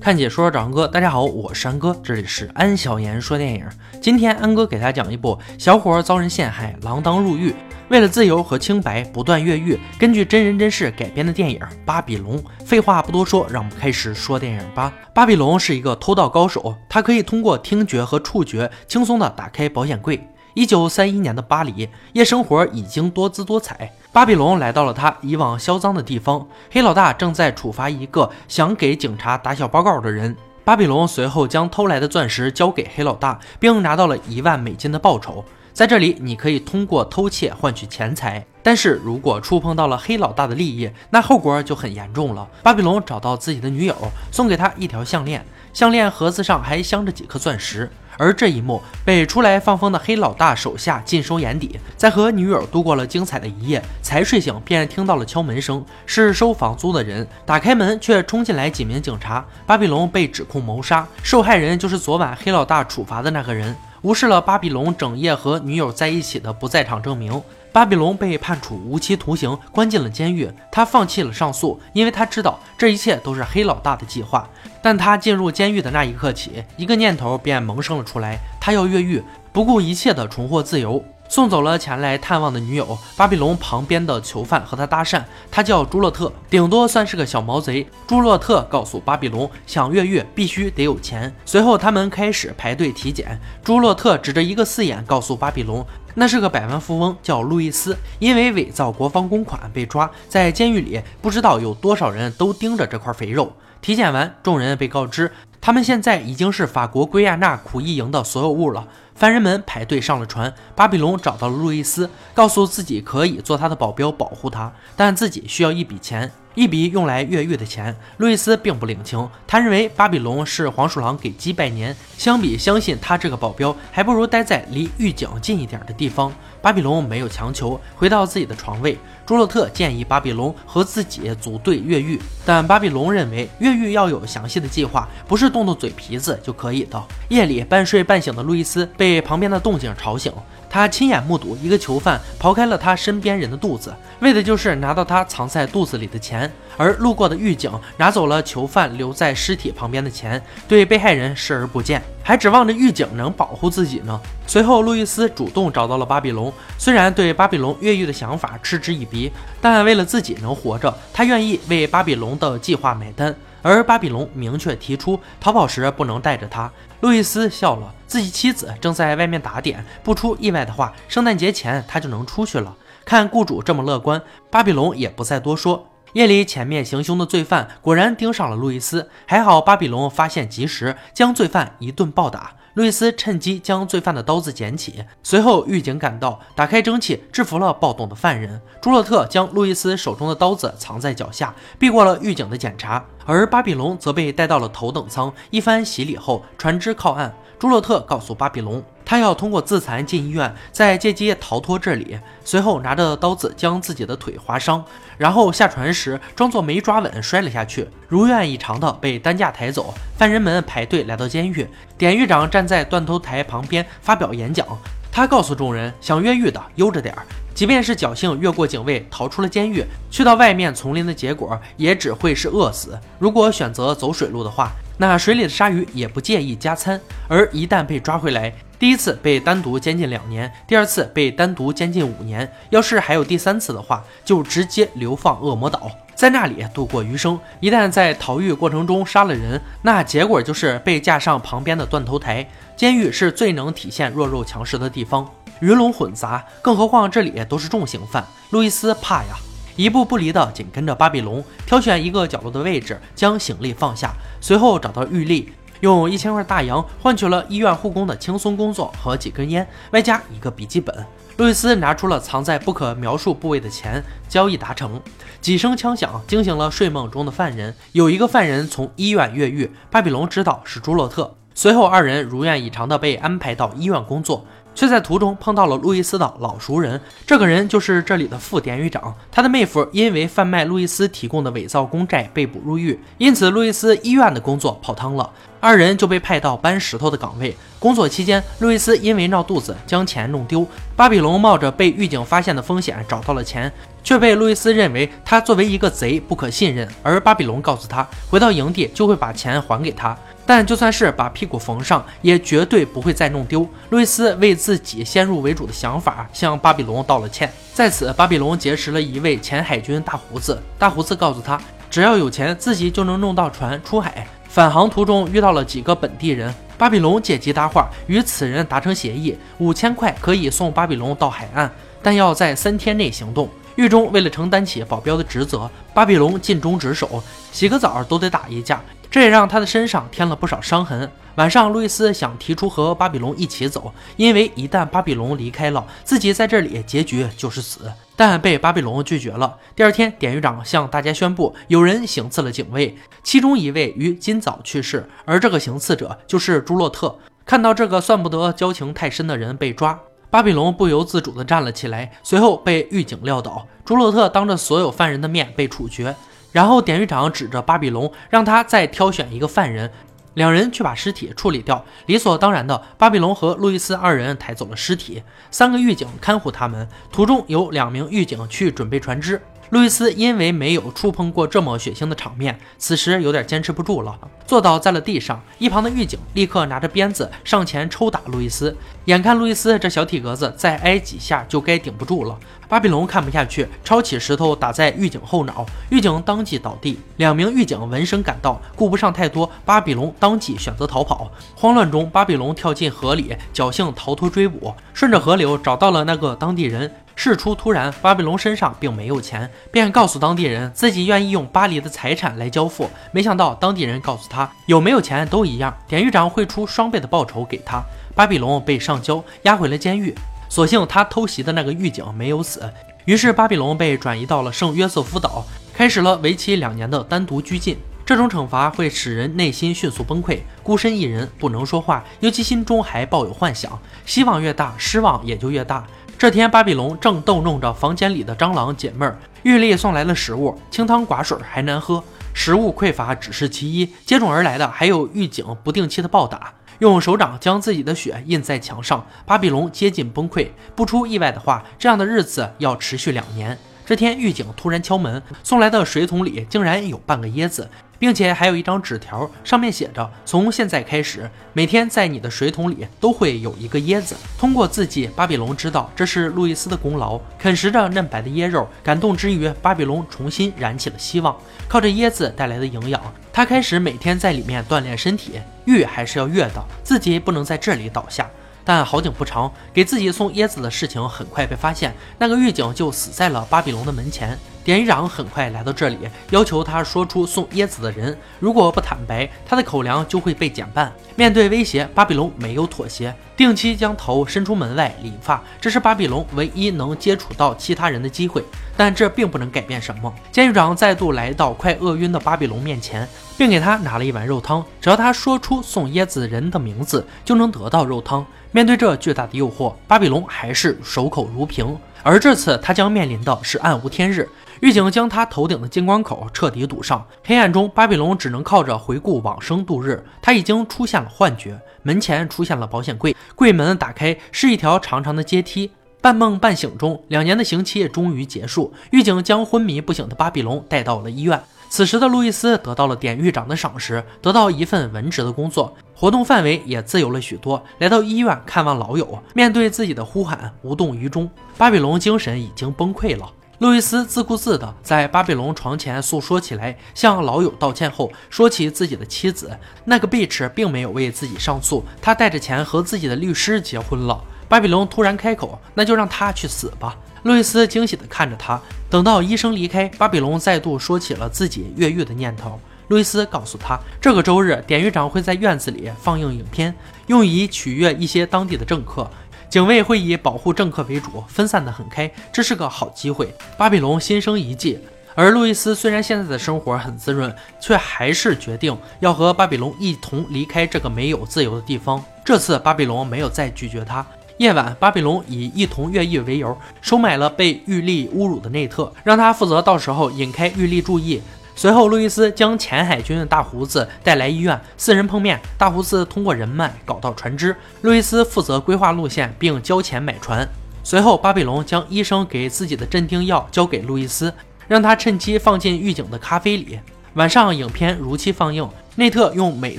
[0.00, 3.66] 看解说找安哥，大家好，我是安哥，这里是安小言说电影。
[4.00, 7.52] 今天安哥给大家讲一部小伙遭人陷害，锒铛入狱，
[7.88, 12.38] 为了自由和清白不断越狱，根据真人真事改编的电影《巴比龙》。
[12.64, 14.92] 废话不多说，让我们开始说电影吧。
[15.12, 20.28] 巴比龙是一个偷盗高手，他可以通过听觉和触觉轻松地打开保险柜。
[20.54, 23.92] 一九三一年的巴黎，夜生活已经多姿多彩。
[24.16, 30.34] 巴比龙来到了他以往销赃的地方，黑老大正在处罚一个想给警察打小报告的人。
[30.64, 35.44] 巴比龙随后将偷来的钻石交给黑老大，并拿到了一万美金的报酬。
[35.74, 42.48] 在这里，你可以通过偷窃换取钱财，但是如果触碰到了黑老大的利益，那后果就很严重了。
[42.62, 43.94] 巴比龙找到自己的女友，
[44.32, 45.44] 送给她一条项链，
[45.74, 47.90] 项链盒子上还镶着几颗钻石。
[48.18, 57.26] 而这一幕被出来放风的黑老大手下尽收眼底，在和女友度过了精彩的一夜，才睡醒便听到了敲门声，是收房租的人。
[57.44, 67.42] 打开门却冲进来几名警察，巴比龙被指控谋杀，受害人就是昨晚黑老大处罚的那个人，无视了巴比龙整夜和女友在一起的不在场证明。
[67.76, 70.50] 巴比龙被判处无期徒刑，关进了监狱。
[70.72, 74.48] 他放弃了上诉，因为他知道这一切都是黑老大的计划。
[74.80, 81.04] 但他进入监狱的那一刻起，一个念头便萌生了出来：他要越狱，不顾一切的重获自由。
[81.28, 87.86] 送走了前来探望的女友，巴比龙旁边的囚犯和他搭讪，他叫朱洛特，顶多算是个小毛贼。
[88.06, 91.34] 朱洛特告诉巴比龙，想越狱必须得有钱。
[91.44, 103.52] 随后他们开始排队体检，朱洛特指着一个四眼告诉巴比龙，那是个百万富翁，叫路易斯，因为伪造国防公款被抓，在监狱里不知道有多少人都盯着这块肥肉。
[103.82, 105.30] 体检完，众人被告知，
[105.66, 108.86] 他们现在已经是法国圭亚那苦役营的所有物了。
[109.16, 117.96] 犯人们排队上了船，巴比龙找到了路易斯，告诉自己可以做他的保镖，保护他，但自己需要一笔钱，一笔用来越狱的钱。
[118.18, 126.32] 路易斯并不领情，他认为巴比龙是黄鼠狼给鸡拜年，相比相信他这个保镖，还不如待在离狱警近一点的地方。
[126.62, 128.96] 巴比龙没有强求，回到自己的床位。
[129.24, 137.02] 朱洛特建议巴比龙和自己组队越狱，但巴比龙认为越狱要有详细的计划，不是动动嘴皮子就可以的。
[137.28, 140.30] 夜里半睡半醒的路易斯被旁边的动静吵醒，
[140.68, 146.52] 他亲眼目睹一个囚犯刨开了他身边人的肚子，为的就是拿到他藏在肚子里的钱。
[146.76, 154.20] 而路过的狱警拿走了囚犯留在尸体旁边的钱，对被害人视而不见，还指望着狱警能保护自己呢。
[154.46, 163.34] 随后，路易斯主动找到了巴比龙，虽然对巴比龙越狱的想法嗤之以鼻，但为了自己能活着，他愿意为巴比龙的计划买单。
[163.66, 166.70] 而巴比龙明确提出逃跑时不能带着他。
[167.00, 172.76] 路易斯笑了，自己妻子正在外面打点，不出意外的话，圣诞节前他就能出去了。
[173.04, 175.88] 看雇主这么乐观，巴比龙也不再多说。
[176.12, 182.52] 夜里前面行凶的罪犯果然盯上了路易斯，还好巴比龙发现及时，将罪犯一顿暴打。
[182.76, 188.60] 路易斯趁机将罪犯的刀子捡起，随后狱警赶到，打开蒸汽，制服了暴动的犯人。
[188.82, 193.02] 朱洛特将路易斯手中的刀子藏在脚下，避过了狱警的检查。
[193.24, 197.34] 而巴比龙则被带到了头等舱，一番洗礼后，船只靠岸。
[197.58, 202.18] 朱洛特告诉巴比龙，他要通过自残进医院，再借机逃脱这里。
[202.44, 204.84] 随后拿着刀子将自己的腿划伤，
[205.16, 209.94] 然后下船时装作没抓稳摔了下去，如愿以偿的被担架抬走。
[210.18, 211.66] 犯人们排队来到监狱，
[211.96, 214.66] 典狱长站在断头台旁边发表演讲。
[215.12, 217.24] 他告诉众人，想越狱的悠着点儿，
[217.54, 222.98] 即便是侥幸越过警卫逃出了监狱，去到外面丛林的结果也只会是饿死。
[223.18, 237.38] 如果选择走水路的话，那水里的鲨鱼也不介意加餐，而一旦被抓回来，第一次被单独监禁两年，第二次被单独监禁五年，要是还有第三次的话，就直接流放恶魔岛，在那里度过余生。
[237.60, 242.46] 一旦在逃狱过程中杀了人，那结果就是被架上旁边的断头台。
[242.76, 245.26] 监狱是最能体现弱肉强食的地方，
[245.60, 248.22] 鱼龙混杂，更何况这里都是重刑犯。
[248.50, 249.36] 路易斯怕呀。
[249.76, 260.94] 一步不离的紧跟着巴比龙，挑选一个角落的位置，将行李放下，随后找到玉丽，用一千块大洋换取了医院护工的轻松工作和几根烟，外加一个笔记本。
[261.36, 265.00] 路易斯拿出了藏在不可描述部位的钱，交易达成。
[265.40, 274.46] 几声枪响惊醒了睡梦中的犯人，有一个犯人从医院越狱，巴比龙知道是朱洛特，随后二人如愿以偿的被安排到医院工作。
[274.74, 279.14] 却在途中碰到了路易斯的老熟人，这个人就是这里的副典狱长。
[279.32, 287.56] 他的妹夫因为贩卖路易斯提供的伪造公债被捕入狱，因此路易斯医院的工作泡汤了，二人就被派到搬石头的岗位。
[287.78, 290.66] 工作期间，路易斯因为闹肚子将钱弄丢，
[290.96, 293.72] 巴比龙冒着被狱警发现的风险找到了钱。
[294.06, 296.88] 却被路易斯认为他作为一个贼不可信任。
[297.02, 300.16] 而巴比龙告诉他，回到营地就会把钱还给他，
[300.46, 303.68] 但就算是把屁股缝上，也绝对不会再弄丢。
[303.90, 307.52] 路易斯为自己先入为主的想法向巴比龙道了歉。
[307.74, 310.62] 在此，巴比龙结识了一位前海军大胡子。
[310.78, 311.60] 大胡子告诉他，
[311.90, 314.24] 只要有钱，自己就能弄到船出海。
[314.56, 316.54] 返航途中遇到了几个本地人。
[316.78, 321.70] 巴比龙借机搭话，与此人达成协议，五千块可以送巴比龙到海岸，
[322.02, 323.50] 但要在三天内行动。
[323.74, 327.22] 狱中为了承担起保镖的职责，巴比龙尽忠职守，
[327.52, 331.06] 洗个澡都得打一架，这也让他的身上添了不少伤痕。
[331.34, 337.92] 晚上，路易斯想提出和巴比龙一起走，因为一旦巴比龙离开了，自己在这里结局就是死。
[338.16, 339.58] 但被巴比龙拒绝了。
[339.76, 347.16] 第二天，典狱长向大家宣布，有人行刺了警卫，其中一位于今早去世，而这个行刺者就是朱洛特。
[347.44, 353.68] 看到这个算不得交情太深的人被抓，巴比龙不由自主地站了起来，随后被狱警撂倒。
[353.84, 356.16] 朱洛特当着所有犯人的面被处决，
[356.50, 359.92] 然后典狱长指着巴比龙，让他再挑选一个犯人。
[360.36, 366.86] 两人去把尸体处理掉，理所当然的，巴比龙和路易斯二人抬走了尸体，三个狱警看护他们。
[367.10, 369.40] 途中有两名狱警去准备船只。
[369.70, 374.16] 路易斯因为没有触碰过这么血腥的场面，此时有点坚持不住了，
[374.46, 375.42] 坐倒在了地上。
[375.58, 382.38] 一旁的狱警立刻拿着鞭子上前抽打路易斯，眼看路易斯这小体格子再挨几下就该顶不住了。
[382.68, 386.98] 巴比龙看不下去，抄起石头打在狱警后脑，狱警当即倒地。
[387.16, 391.30] 两名狱警闻声赶到，顾不上太多，巴比龙当即选择逃跑。
[391.54, 396.92] 慌乱中，巴比龙跳进河里，侥幸逃脱追捕，顺着河流找到了那个当地人。
[397.14, 402.90] 事出突然，巴比龙身上并没有钱，便告诉当地人自己愿意用巴黎的财产来交付。
[403.10, 407.82] 没想到当地人告诉他，有没有钱都一样，典狱长会出双倍的报酬给他。
[408.14, 410.14] 巴比龙被上交，押回了监狱。
[410.48, 412.72] 所幸他偷袭的那个狱警没有死，
[413.04, 415.44] 于是巴比龙被转移到了圣约瑟夫岛，
[415.74, 417.76] 开始了为期两年的单独拘禁。
[418.04, 425.84] 这种惩罚会使人内心迅速崩溃，孤身一人不能说话，尤其心中还抱有幻想，希望越大，失望也就越大。
[426.16, 432.02] 这天，巴比龙正逗弄着房间里的蟑螂解闷儿，狱吏送来了食物，清汤寡水还难喝，
[432.32, 436.54] 食物匮乏只是其一，接踵而来的还有狱警不定期的暴打。
[436.78, 440.48] 用手掌将自己的血印在墙上，巴比龙接近崩溃。
[440.74, 443.56] 不出意外的话，这样的日子要持续两年。
[443.84, 447.70] 这天，狱警突然敲门，送来的水桶里竟然有半个椰子。
[447.98, 457.18] 并且还有一张纸条，上面写着：“从现在开始，每天在你的水桶里都会有一个椰子。”通过字迹，巴比龙知道这是路易斯的功劳。
[457.38, 461.36] 啃食着嫩白的椰肉，感动之余，巴比龙重新燃起了希望。
[461.68, 463.00] 靠着椰子带来的营养，
[463.32, 465.40] 他开始每天在里面锻炼身体。
[465.64, 468.30] 越还是要越的，自己不能在这里倒下。
[468.64, 474.38] 但好景不长，给自己送椰子的事情很快被发现，那个狱警就死在了巴比龙的门前。
[474.66, 475.96] 典狱长很快来到这里，
[476.30, 480.92] 要求他说出送椰子的人，如果不坦白，他的口粮就会被减半。
[481.14, 488.42] 面对威胁，巴比龙没有妥协，定期将头伸出门外理发，这是巴比龙唯一能接触到其他人的机会。
[488.76, 490.12] 但这并不能改变什么。
[490.30, 493.08] 监狱长再度来到快饿晕的巴比龙面前，
[493.38, 498.24] 并给他拿了一碗肉汤，只要他说出送椰子人的名字，就能得到肉汤。
[498.52, 501.76] 面对这巨大的诱惑，巴比龙还是守口如瓶。
[502.02, 504.28] 而这次他将面临的是暗无天日，
[504.60, 507.04] 狱警将他头顶的金光口彻底堵上。
[507.24, 510.02] 黑暗中，巴比龙只能靠着回顾往生度日。
[510.22, 515.72] 他已经出现了幻觉，门前出现了保险柜，柜门打开是一条长长的阶梯。
[516.06, 518.72] 半梦半醒中，两年的刑期终于结束。
[518.92, 521.42] 狱警将昏迷不醒的巴比龙带到了医院。
[521.68, 527.60] 此时的路易斯得到了典狱长的赏识，得到一份文职的工作，活动范围也自由了许多。
[527.78, 531.28] 来到医院看望老友，面对自己的呼喊，无动于衷。
[531.58, 533.28] 巴比龙精神已经崩溃了。
[533.58, 539.50] 路易斯自顾自地在巴比龙床前诉说起来，向老友道歉后，说起自己的妻子。
[539.84, 544.22] 那个 bitch 并没有为自己上诉，他带着钱和自己的律师结婚了。
[544.48, 548.60] 巴比龙突然开口：“那就让他去死吧。”路易斯惊喜地看着他。
[548.88, 552.60] 等到医生离开，巴比龙再度说起了自己越狱的念头。
[552.88, 556.72] 路易斯告诉他，这个周日典狱长会在院子里放映影片，
[557.08, 559.10] 用以取悦一些当地的政客。
[559.48, 563.34] 警卫会以保护政客为主，分散得很开，这是个好机会。
[563.56, 564.78] 巴比龙心生一计。
[565.16, 572.04] 而路易斯虽然现在的生活很滋润，却还是决定要和巴比龙一同离开这个没有自由的地方。
[572.22, 574.06] 这次巴比龙没有再拒绝他。
[574.38, 581.22] 夜晚，巴比龙以一同越狱为由，收买了被玉丽侮辱的内特，让他负责到时候引开玉丽注意。
[581.54, 585.40] 随后，路易斯将前海军的大胡子带来医院，四人碰面。
[585.56, 590.46] 大胡子通过人脉搞到船只，路易斯负责规划路线并交钱买船。
[590.84, 594.30] 随后，巴比龙将医生给自己的镇定药交给路易斯，
[594.68, 596.78] 让他趁机放进狱警的咖啡里。
[597.16, 598.68] 晚上，影片如期放映。
[598.96, 599.78] 内特用美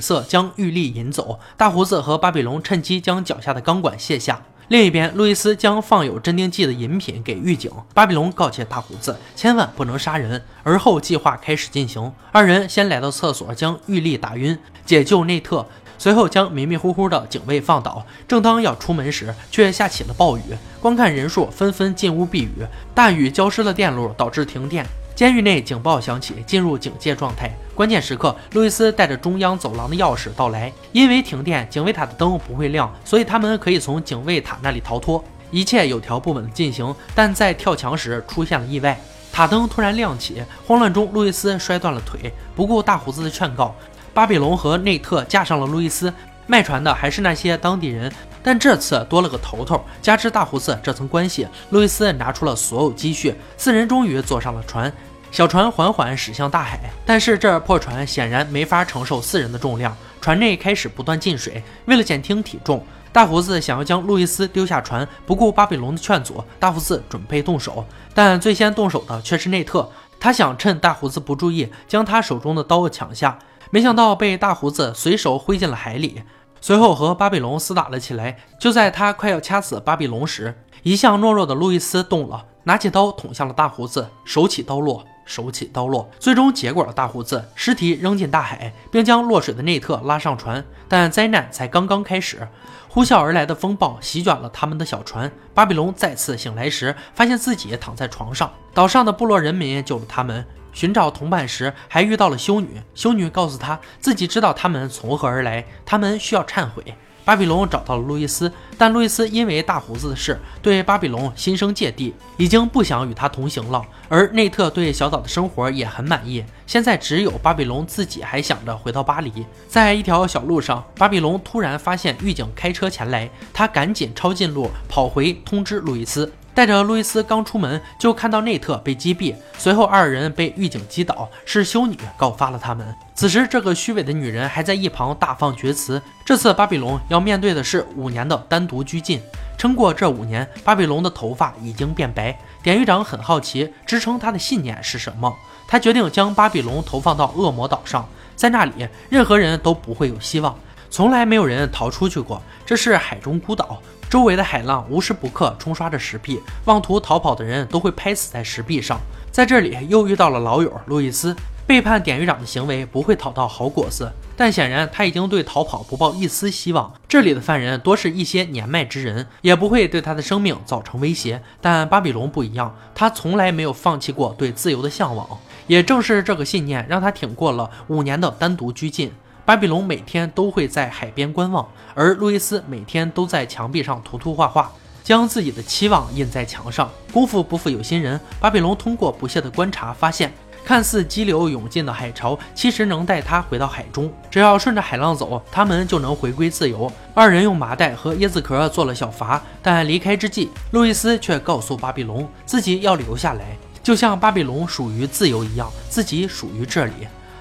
[0.00, 4.42] 色将玉丽引走，大胡子和巴比龙趁机将脚下的钢管卸下。
[4.66, 7.70] 另一边，路易斯将放有镇定剂的饮品给狱警。
[7.94, 10.42] 巴比龙告诫大胡子千万不能杀人。
[10.64, 12.12] 而后，计划开始进行。
[12.32, 15.64] 二人先来到厕所，将玉丽打晕，解救内特，
[15.96, 18.04] 随后将迷迷糊糊的警卫放倒。
[18.26, 20.42] 正当要出门时，却下起了暴雨，
[20.80, 22.66] 观看人数纷纷进屋避雨。
[22.92, 24.84] 大雨浇湿了电路，导致停电。
[25.18, 27.50] 监狱内警报响起，进入警戒状态。
[27.74, 30.72] 关键时刻，路易斯带着中央走廊的钥匙到来。
[30.92, 35.24] 因为停电，警卫塔的灯不会亮，所以他们可以从警卫塔那里逃脱。
[35.50, 38.96] 一切有条不紊地进行，但在跳墙时出现了意外，
[39.32, 40.40] 塔灯突然亮起。
[40.64, 42.32] 慌乱中，路易斯摔断了腿。
[42.54, 43.74] 不顾大胡子的劝告，
[44.14, 46.14] 巴比龙和内特架上了路易斯。
[46.48, 48.10] 卖船的还是那些当地人，
[48.42, 53.34] 但这次多了个头头，加之大胡子这层关系，路易斯拿出了所有积蓄。
[53.58, 54.90] 四人终于坐上了船。
[55.30, 61.62] 小船缓缓驶向大海，但是这破船显然没法承受四人的重量，船内开始不断进水。
[61.84, 69.90] 为了减轻体重，大胡子想要将路易斯丢下船，不顾巴比龙的劝阻，大胡子准备动手，但最先动手的却是内特。
[70.18, 73.38] 他想趁大胡子不注意，将他手中的刀抢下，
[73.70, 76.22] 没想到被大胡子随手挥进了海里，
[76.60, 78.38] 随后和巴比龙厮打了起来。
[78.60, 85.04] 就在他快要掐死巴比龙时，一向懦弱的路易斯动了，拿起刀捅向了大胡子，手起刀落。
[85.28, 90.64] 手起刀落，最终结果了大胡子尸体扔进大海，并将落水的内特拉上船。
[90.88, 92.48] 但灾难才刚刚开始，
[92.88, 95.30] 呼啸而来的风暴席卷了他们的小船。
[95.52, 98.50] 巴比龙再次醒来时，发现自己躺在床上。
[98.72, 100.46] 岛上的部落人民救了他们。
[100.72, 102.80] 寻找同伴时，还遇到了修女。
[102.94, 106.82] 修女告诉他自己知道他们从何而来，他们需要忏悔。
[107.24, 113.84] 巴比龙找到了路易斯，但路易斯因为大胡子的事对巴比龙心生芥蒂，已经不想与他同行了。
[114.08, 119.44] 而内特对小岛的生活也很满意，现在只有巴比龙自己还想着回到巴黎。
[119.68, 126.32] 在一条小路上，巴比龙突然发现狱警开车前来，他赶紧抄近路跑回通知路易斯。
[126.58, 132.92] 带着路易斯刚出门，就看到内特被击毙，随后二人被狱警击倒，是修女告发了他们。
[133.14, 136.02] 此时，这个虚伪的女人还在一旁大放厥词。
[136.24, 139.22] 这次巴比龙要面对的是五年的单独拘禁。
[139.56, 142.36] 撑过这五年，巴比龙的头发已经变白。
[142.60, 145.32] 典狱长很好奇，支撑他的信念是什么？
[145.68, 150.58] 他决定将巴比龙投放到恶魔岛上，在那里，任何人都不会有希望，
[150.90, 152.42] 从来没有人逃出去过。
[152.64, 153.80] 这是海中孤岛。
[154.10, 158.98] 周围的海浪无时不刻冲刷着石壁，妄图逃跑的人都会拍死在石壁上。
[159.30, 166.90] 在这里又遇到了老友路易斯，背叛典狱长的行为不会讨到好果子，但显然他已经对逃跑不抱一丝希望。
[167.06, 171.42] 这里的犯人多是一些年迈之人，也不会对他的生命造成威胁。
[171.60, 175.28] 但巴比龙不一样，他从来没有放弃过对自由的向往，
[175.66, 179.12] 也正是这个信念让他挺过了五年的单独拘禁。
[179.48, 184.70] 巴比龙每天都会在海边观望，而路易斯每天都在墙壁上涂涂画画，
[185.02, 186.90] 将自己的期望印在墙上。
[187.10, 190.30] 功夫不负有心人，巴比龙通过不懈的观察发现，
[190.66, 194.12] 看似激流勇进的海潮，其实能带他回到海中。
[194.30, 196.92] 只要顺着海浪走，他们就能回归自由。
[197.14, 206.92] 二人用麻袋和椰子壳做了小筏，但离开之际，路易斯却告诉巴比龙，自己要留下来，就像巴比龙属于自由一样，自己属于这里。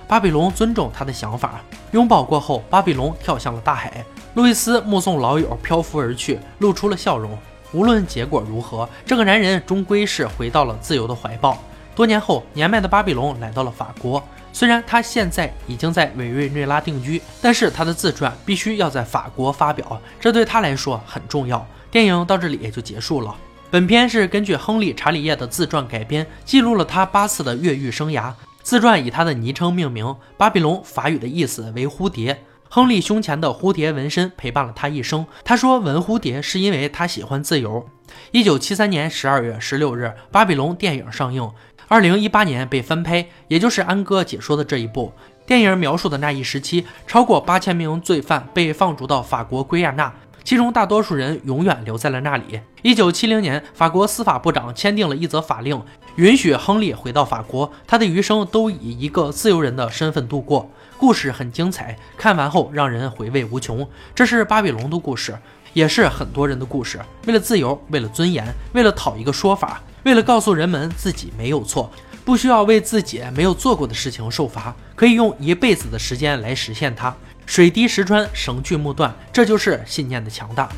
[0.08, 1.62] 巴比龙尊重他的想法。
[1.92, 4.04] 拥抱过后，巴比龙跳向了大海。
[4.36, 7.38] 路易斯目送老友漂浮而去，露出了笑容。
[7.74, 11.58] 无论结果如何，这个男人终归是回到了自由的怀抱。
[11.96, 14.24] 多年后，年迈的巴比龙来到了法国。
[14.54, 21.66] 虽然他现在已经在委内瑞拉定居，但是他的自传必须要在法国发表，这对他来说很重要。
[21.92, 23.36] 电影到这里也就结束了。
[23.70, 28.32] 本片是根据亨利·查理耶的自传改编，记录了他八次的越狱生涯。
[28.68, 32.44] 自传以他的昵称命名，巴比龙法语的意思为蝴蝶。
[32.68, 35.26] 亨利胸前的蝴蝶纹身陪伴了他一生。
[35.46, 37.88] 他说纹蝴蝶是因为他喜欢自由。
[38.32, 41.50] 一九七三年十二月十六日，巴比龙电影上映。
[41.88, 45.14] 二零一八年被翻拍，也就是安哥解说的这一部
[45.46, 50.14] 电影描述的那一时期，超过八千名罪犯被放逐到法国圭亚那。
[50.48, 52.62] 其中大多数人永远留在了那里。
[52.82, 55.84] 一九七零年，法国司法部长签订了一则法令，
[56.16, 57.70] 允许亨利回到法国。
[57.86, 60.72] 他的余生都以一个自由人的身份度过。
[60.98, 63.86] 故事很精彩，看完后让人回味无穷。
[64.16, 65.38] 这是巴比龙的故事，
[65.74, 66.98] 也是很多人的故事。
[67.26, 71.92] 为了自由，为了尊严，为了讨一个说法，为了告诉人们自己没有错，
[72.24, 77.14] 不需要为自己没有做过的事情受罚，可以用一辈子的时间来实现它。
[77.48, 80.70] 水滴石穿，绳锯木断，这就是信念的强大。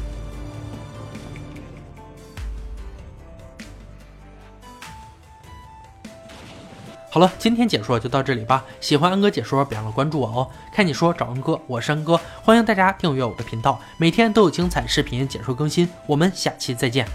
[7.09, 17.05] 好了，今天解说就到这里吧，喜欢安哥解说别忘了关注我哦，看你说找安哥，我是安哥，欢迎大家订阅我的频道，每天都有精彩视频解说更新，我们下期再见。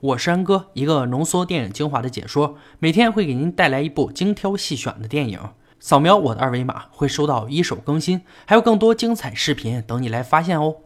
[0.00, 5.40] 我是安哥，一个浓缩电影精华的解说，每天会给您带来一部精挑细选的电影。
[5.84, 10.76] 扫描我的二维码，会收到一手更新，还有更多精彩视频等你来发现哦。